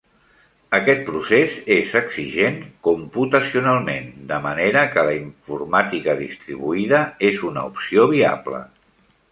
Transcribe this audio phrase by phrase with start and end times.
[0.75, 2.57] Aquest procés és exigent
[2.89, 8.67] computacionalment, de manera que la informàtica distribuïda és una opció viable.